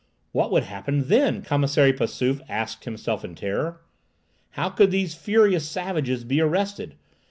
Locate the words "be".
6.23-6.41